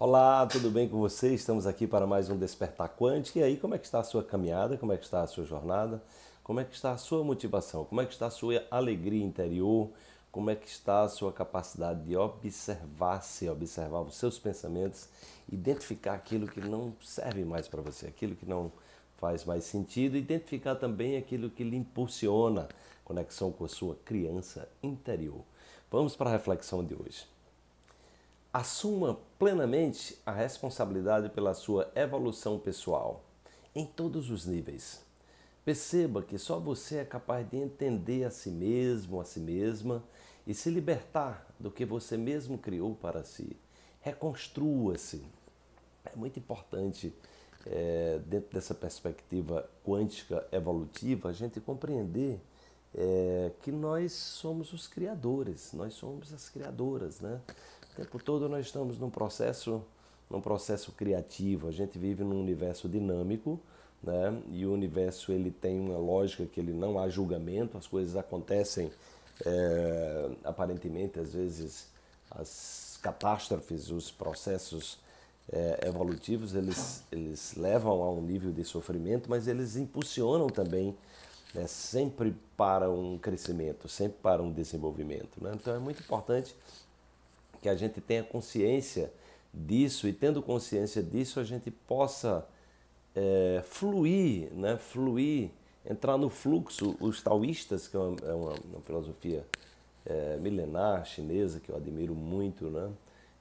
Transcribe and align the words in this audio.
Olá, 0.00 0.46
tudo 0.46 0.70
bem 0.70 0.88
com 0.88 0.96
você? 0.96 1.34
Estamos 1.34 1.66
aqui 1.66 1.86
para 1.86 2.06
mais 2.06 2.30
um 2.30 2.38
Despertar 2.38 2.88
Quântico. 2.88 3.38
E 3.38 3.42
aí, 3.42 3.58
como 3.58 3.74
é 3.74 3.78
que 3.78 3.84
está 3.84 4.00
a 4.00 4.02
sua 4.02 4.24
caminhada? 4.24 4.78
Como 4.78 4.94
é 4.94 4.96
que 4.96 5.04
está 5.04 5.20
a 5.20 5.26
sua 5.26 5.44
jornada? 5.44 6.02
Como 6.42 6.58
é 6.58 6.64
que 6.64 6.74
está 6.74 6.92
a 6.92 6.96
sua 6.96 7.22
motivação? 7.22 7.84
Como 7.84 8.00
é 8.00 8.06
que 8.06 8.14
está 8.14 8.28
a 8.28 8.30
sua 8.30 8.64
alegria 8.70 9.22
interior? 9.22 9.90
Como 10.32 10.48
é 10.48 10.56
que 10.56 10.66
está 10.66 11.02
a 11.02 11.08
sua 11.10 11.30
capacidade 11.34 12.00
de 12.04 12.16
observar-se, 12.16 13.46
observar 13.46 14.00
os 14.00 14.14
seus 14.14 14.38
pensamentos, 14.38 15.06
identificar 15.52 16.14
aquilo 16.14 16.48
que 16.48 16.62
não 16.62 16.94
serve 17.02 17.44
mais 17.44 17.68
para 17.68 17.82
você, 17.82 18.06
aquilo 18.06 18.34
que 18.34 18.46
não 18.46 18.72
faz 19.18 19.44
mais 19.44 19.64
sentido, 19.64 20.16
identificar 20.16 20.76
também 20.76 21.18
aquilo 21.18 21.50
que 21.50 21.62
lhe 21.62 21.76
impulsiona 21.76 22.68
conexão 23.04 23.52
com 23.52 23.66
a 23.66 23.68
sua 23.68 23.96
criança 24.02 24.66
interior. 24.82 25.42
Vamos 25.90 26.16
para 26.16 26.30
a 26.30 26.32
reflexão 26.32 26.82
de 26.82 26.94
hoje. 26.94 27.26
Assuma 28.52 29.16
plenamente 29.38 30.18
a 30.26 30.32
responsabilidade 30.32 31.28
pela 31.28 31.54
sua 31.54 31.88
evolução 31.94 32.58
pessoal, 32.58 33.24
em 33.72 33.86
todos 33.86 34.28
os 34.28 34.44
níveis. 34.44 35.04
Perceba 35.64 36.20
que 36.20 36.36
só 36.36 36.58
você 36.58 36.96
é 36.96 37.04
capaz 37.04 37.48
de 37.48 37.58
entender 37.58 38.24
a 38.24 38.30
si 38.30 38.50
mesmo, 38.50 39.20
a 39.20 39.24
si 39.24 39.38
mesma 39.38 40.02
e 40.44 40.52
se 40.52 40.68
libertar 40.68 41.46
do 41.60 41.70
que 41.70 41.84
você 41.84 42.16
mesmo 42.16 42.58
criou 42.58 42.96
para 42.96 43.22
si. 43.22 43.56
Reconstrua-se. 44.00 45.22
É 46.04 46.16
muito 46.16 46.40
importante, 46.40 47.14
é, 47.64 48.18
dentro 48.26 48.52
dessa 48.52 48.74
perspectiva 48.74 49.70
quântica 49.84 50.44
evolutiva, 50.50 51.28
a 51.28 51.32
gente 51.32 51.60
compreender 51.60 52.40
é, 52.96 53.52
que 53.62 53.70
nós 53.70 54.12
somos 54.12 54.72
os 54.72 54.88
criadores, 54.88 55.72
nós 55.72 55.94
somos 55.94 56.32
as 56.32 56.48
criadoras, 56.48 57.20
né? 57.20 57.40
Tempo 58.00 58.18
todo 58.18 58.48
nós 58.48 58.64
estamos 58.64 58.98
num 58.98 59.10
processo, 59.10 59.84
num 60.30 60.40
processo 60.40 60.90
criativo. 60.92 61.68
A 61.68 61.70
gente 61.70 61.98
vive 61.98 62.24
num 62.24 62.40
universo 62.40 62.88
dinâmico, 62.88 63.60
né? 64.02 64.40
E 64.50 64.64
o 64.64 64.72
universo 64.72 65.30
ele 65.32 65.50
tem 65.50 65.78
uma 65.78 65.98
lógica 65.98 66.46
que 66.46 66.58
ele 66.58 66.72
não 66.72 66.98
há 66.98 67.10
julgamento, 67.10 67.76
as 67.76 67.86
coisas 67.86 68.16
acontecem 68.16 68.90
é, 69.44 70.30
aparentemente 70.42 71.20
às 71.20 71.34
vezes 71.34 71.88
as 72.30 72.98
catástrofes, 73.02 73.90
os 73.90 74.10
processos 74.10 74.98
é, 75.52 75.86
evolutivos 75.86 76.54
eles 76.54 77.04
eles 77.12 77.54
levam 77.54 78.02
a 78.02 78.10
um 78.10 78.22
nível 78.22 78.50
de 78.50 78.64
sofrimento, 78.64 79.28
mas 79.28 79.46
eles 79.46 79.76
impulsionam 79.76 80.46
também 80.46 80.96
né, 81.54 81.66
sempre 81.66 82.34
para 82.56 82.88
um 82.88 83.18
crescimento, 83.18 83.90
sempre 83.90 84.16
para 84.22 84.42
um 84.42 84.50
desenvolvimento. 84.50 85.42
Né? 85.42 85.52
Então 85.54 85.74
é 85.74 85.78
muito 85.78 86.00
importante 86.02 86.56
que 87.60 87.68
a 87.68 87.74
gente 87.74 88.00
tenha 88.00 88.22
consciência 88.22 89.12
disso 89.52 90.08
e 90.08 90.12
tendo 90.12 90.42
consciência 90.42 91.02
disso 91.02 91.40
a 91.40 91.44
gente 91.44 91.70
possa 91.70 92.46
é, 93.14 93.62
fluir, 93.64 94.52
né? 94.52 94.76
fluir, 94.76 95.50
entrar 95.84 96.16
no 96.16 96.30
fluxo. 96.30 96.96
Os 97.00 97.22
taoístas, 97.22 97.88
que 97.88 97.96
é 97.96 98.00
uma, 98.00 98.16
é 98.22 98.32
uma, 98.32 98.52
uma 98.52 98.80
filosofia 98.80 99.44
é, 100.06 100.36
milenar 100.38 101.04
chinesa 101.04 101.60
que 101.60 101.70
eu 101.70 101.76
admiro 101.76 102.14
muito, 102.14 102.70
né? 102.70 102.90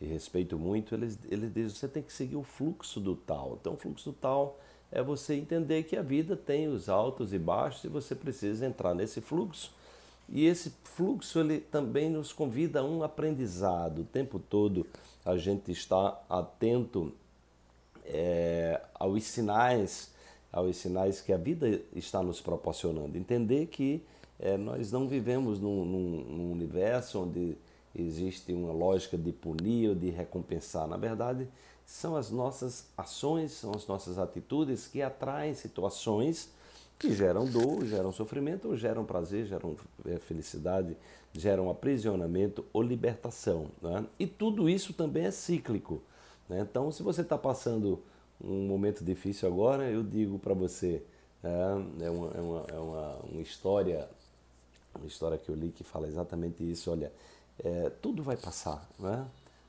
e 0.00 0.06
respeito 0.06 0.58
muito, 0.58 0.94
eles, 0.94 1.18
eles 1.30 1.52
dizem 1.52 1.72
que 1.72 1.78
você 1.78 1.88
tem 1.88 2.02
que 2.02 2.12
seguir 2.12 2.36
o 2.36 2.42
fluxo 2.42 3.00
do 3.00 3.16
tal. 3.16 3.58
Então, 3.60 3.74
o 3.74 3.76
fluxo 3.76 4.10
do 4.10 4.16
tal 4.16 4.58
é 4.90 5.02
você 5.02 5.34
entender 5.34 5.84
que 5.84 5.96
a 5.96 6.02
vida 6.02 6.36
tem 6.36 6.68
os 6.68 6.88
altos 6.88 7.32
e 7.32 7.38
baixos 7.38 7.84
e 7.84 7.88
você 7.88 8.14
precisa 8.14 8.66
entrar 8.66 8.94
nesse 8.94 9.20
fluxo 9.20 9.72
e 10.28 10.46
esse 10.46 10.72
fluxo 10.84 11.40
ele 11.40 11.60
também 11.60 12.10
nos 12.10 12.32
convida 12.32 12.80
a 12.80 12.84
um 12.84 13.02
aprendizado. 13.02 14.00
O 14.00 14.04
tempo 14.04 14.38
todo 14.38 14.86
a 15.24 15.36
gente 15.36 15.70
está 15.70 16.20
atento 16.28 17.12
é, 18.04 18.80
aos 18.94 19.24
sinais, 19.24 20.12
aos 20.52 20.76
sinais 20.76 21.20
que 21.20 21.32
a 21.32 21.36
vida 21.36 21.80
está 21.94 22.22
nos 22.22 22.40
proporcionando. 22.40 23.16
Entender 23.16 23.66
que 23.66 24.02
é, 24.38 24.56
nós 24.56 24.90
não 24.90 25.08
vivemos 25.08 25.60
num, 25.60 25.84
num, 25.84 26.24
num, 26.24 26.52
universo 26.52 27.22
onde 27.22 27.56
existe 27.94 28.52
uma 28.52 28.72
lógica 28.72 29.16
de 29.16 29.32
punir 29.32 29.90
ou 29.90 29.94
de 29.94 30.10
recompensar. 30.10 30.86
Na 30.88 30.96
verdade, 30.96 31.46
são 31.86 32.16
as 32.16 32.30
nossas 32.30 32.86
ações, 32.96 33.52
são 33.52 33.72
as 33.72 33.86
nossas 33.86 34.18
atitudes 34.18 34.86
que 34.86 35.02
atraem 35.02 35.54
situações 35.54 36.50
que 36.98 37.12
geram 37.12 37.44
dor, 37.44 37.84
geram 37.84 38.12
sofrimento, 38.12 38.68
ou 38.68 38.76
geram 38.76 39.04
prazer, 39.04 39.46
geram 39.46 39.76
é, 40.06 40.18
felicidade, 40.18 40.96
geram 41.32 41.68
aprisionamento 41.68 42.64
ou 42.72 42.82
libertação. 42.82 43.68
Né? 43.82 44.06
E 44.18 44.26
tudo 44.26 44.68
isso 44.68 44.92
também 44.92 45.26
é 45.26 45.30
cíclico. 45.30 46.02
Né? 46.48 46.60
Então, 46.60 46.90
se 46.90 47.02
você 47.02 47.22
está 47.22 47.36
passando 47.36 48.02
um 48.40 48.66
momento 48.66 49.04
difícil 49.04 49.48
agora, 49.48 49.90
eu 49.90 50.02
digo 50.02 50.38
para 50.38 50.54
você, 50.54 51.02
é, 51.42 52.04
é, 52.04 52.10
uma, 52.10 52.30
é, 52.32 52.40
uma, 52.40 52.64
é 52.68 52.78
uma, 52.78 53.16
uma, 53.30 53.42
história, 53.42 54.08
uma 54.94 55.06
história 55.06 55.38
que 55.38 55.48
eu 55.48 55.54
li 55.54 55.70
que 55.70 55.84
fala 55.84 56.06
exatamente 56.06 56.68
isso. 56.68 56.90
Olha, 56.90 57.12
é, 57.62 57.90
tudo 58.00 58.22
vai 58.22 58.36
passar, 58.36 58.88
né? 58.98 59.26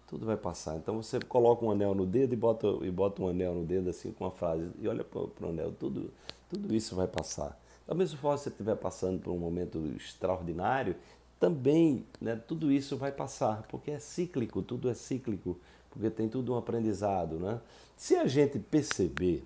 Tudo 0.07 0.25
vai 0.25 0.37
passar. 0.37 0.77
Então 0.77 1.01
você 1.01 1.19
coloca 1.19 1.65
um 1.65 1.71
anel 1.71 1.95
no 1.95 2.05
dedo 2.05 2.33
e 2.33 2.35
bota, 2.35 2.67
e 2.81 2.91
bota 2.91 3.21
um 3.21 3.27
anel 3.27 3.55
no 3.55 3.65
dedo 3.65 3.89
assim 3.89 4.11
com 4.11 4.25
uma 4.25 4.31
frase 4.31 4.69
e 4.79 4.87
olha 4.87 5.03
para 5.03 5.19
o 5.19 5.49
anel, 5.49 5.71
tudo, 5.71 6.11
tudo 6.49 6.75
isso 6.75 6.95
vai 6.95 7.07
passar. 7.07 7.59
Da 7.87 7.93
mesma 7.93 8.17
forma 8.17 8.37
que 8.37 8.43
você 8.43 8.49
estiver 8.49 8.75
passando 8.75 9.19
por 9.19 9.31
um 9.31 9.37
momento 9.37 9.83
extraordinário, 9.95 10.95
também 11.39 12.05
né, 12.19 12.35
tudo 12.35 12.71
isso 12.71 12.97
vai 12.97 13.11
passar, 13.11 13.63
porque 13.69 13.91
é 13.91 13.99
cíclico, 13.99 14.61
tudo 14.61 14.89
é 14.89 14.93
cíclico, 14.93 15.57
porque 15.91 16.09
tem 16.09 16.27
tudo 16.27 16.53
um 16.53 16.57
aprendizado. 16.57 17.37
Né? 17.37 17.59
Se 17.95 18.15
a 18.15 18.25
gente 18.25 18.57
perceber 18.57 19.43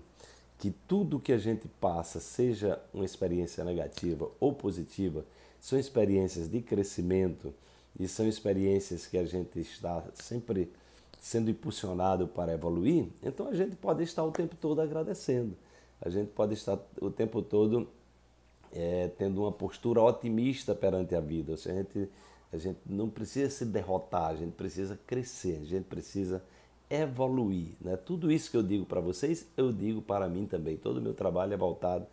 que 0.58 0.72
tudo 0.72 1.20
que 1.20 1.32
a 1.32 1.38
gente 1.38 1.68
passa, 1.80 2.20
seja 2.20 2.80
uma 2.94 3.06
experiência 3.06 3.64
negativa 3.64 4.30
ou 4.40 4.54
positiva, 4.54 5.26
são 5.60 5.80
experiências 5.80 6.50
de 6.50 6.62
crescimento 6.62 7.54
e 7.98 8.08
são 8.08 8.28
experiências 8.28 9.08
que 9.08 9.18
a 9.18 9.26
gente 9.26 9.60
está 9.60 10.04
sempre 10.14 10.72
sendo 11.22 11.50
impulsionado 11.50 12.28
para 12.28 12.54
evoluir, 12.54 13.08
então 13.24 13.48
a 13.48 13.54
gente 13.54 13.76
pode 13.76 14.04
estar 14.04 14.24
o 14.24 14.32
tempo 14.32 14.56
todo 14.56 14.82
agradecendo 14.82 15.56
a 16.02 16.10
gente 16.10 16.30
pode 16.30 16.54
estar 16.54 16.80
o 17.02 17.10
tempo 17.10 17.42
todo 17.42 17.88
é, 18.72 19.10
tendo 19.18 19.42
uma 19.42 19.52
postura 19.52 20.02
otimista 20.02 20.74
perante 20.74 21.14
a 21.14 21.20
vida. 21.20 21.52
Ou 21.52 21.58
seja, 21.58 21.76
a 21.76 21.84
gente, 21.84 22.10
a 22.54 22.58
gente 22.58 22.80
não 22.86 23.10
precisa 23.10 23.50
se 23.50 23.66
derrotar, 23.66 24.28
a 24.28 24.36
gente 24.36 24.54
precisa 24.54 24.98
crescer, 25.06 25.60
a 25.62 25.66
gente 25.66 25.86
precisa 25.86 26.42
evoluir. 26.90 27.74
Né? 27.82 27.98
Tudo 27.98 28.32
isso 28.32 28.50
que 28.50 28.58
eu 28.58 28.64
digo 28.64 28.86
para 28.86 29.02
vocês, 29.02 29.46
eu 29.58 29.74
digo 29.74 30.02
para 30.02 30.30
mim 30.30 30.46
também. 30.46 30.78
Todo 30.78 30.98
o 30.98 31.02
meu 31.02 31.14
trabalho 31.14 31.54
é 31.54 31.58
voltado 31.58 32.08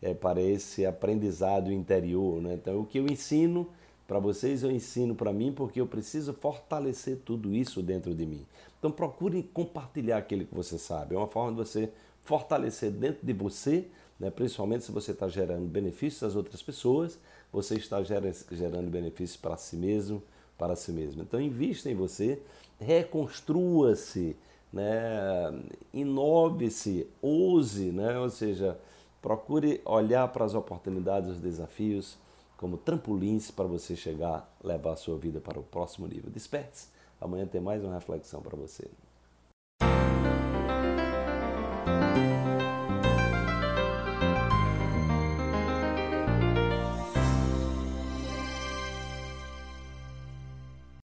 é, 0.00 0.14
para 0.14 0.40
esse 0.40 0.86
aprendizado 0.86 1.72
interior. 1.72 2.40
Né? 2.40 2.54
Então, 2.54 2.80
o 2.80 2.86
que 2.86 2.98
eu 2.98 3.06
ensino 3.06 3.68
para 4.06 4.18
vocês, 4.18 4.62
eu 4.62 4.70
ensino 4.70 5.14
para 5.14 5.32
mim 5.32 5.52
porque 5.52 5.80
eu 5.80 5.86
preciso 5.86 6.32
fortalecer 6.32 7.18
tudo 7.24 7.54
isso 7.54 7.82
dentro 7.82 8.14
de 8.14 8.26
mim. 8.26 8.44
Então, 8.78 8.90
procure 8.90 9.42
compartilhar 9.42 10.18
aquilo 10.18 10.44
que 10.44 10.54
você 10.54 10.76
sabe. 10.78 11.14
É 11.14 11.18
uma 11.18 11.28
forma 11.28 11.52
de 11.52 11.58
você 11.58 11.92
fortalecer 12.22 12.90
dentro 12.90 13.24
de 13.24 13.32
você, 13.32 13.86
né, 14.18 14.30
principalmente 14.30 14.84
se 14.84 14.92
você 14.92 15.12
está 15.12 15.28
gerando 15.28 15.66
benefícios 15.66 16.22
às 16.22 16.36
outras 16.36 16.62
pessoas, 16.62 17.18
você 17.52 17.74
está 17.74 18.02
gerando 18.02 18.90
benefícios 18.90 19.36
para 19.36 19.56
si 19.56 19.76
mesmo, 19.76 20.22
para 20.56 20.76
si 20.76 20.92
mesmo. 20.92 21.22
Então 21.22 21.40
invista 21.40 21.90
em 21.90 21.94
você, 21.94 22.40
reconstrua-se, 22.78 24.36
né, 24.72 25.52
inove-se, 25.92 27.06
ouse, 27.20 27.90
né, 27.90 28.18
ou 28.18 28.30
seja, 28.30 28.78
procure 29.20 29.80
olhar 29.84 30.28
para 30.28 30.44
as 30.44 30.54
oportunidades, 30.54 31.30
os 31.30 31.40
desafios 31.40 32.16
como 32.62 32.76
trampolins 32.76 33.50
para 33.50 33.64
você 33.64 33.96
chegar, 33.96 34.48
levar 34.62 34.92
a 34.92 34.96
sua 34.96 35.18
vida 35.18 35.40
para 35.40 35.58
o 35.58 35.64
próximo 35.64 36.06
nível. 36.06 36.30
Desperte-se. 36.30 36.86
Amanhã 37.20 37.44
tem 37.44 37.60
mais 37.60 37.82
uma 37.82 37.92
reflexão 37.92 38.40
para 38.40 38.56
você. 38.56 38.88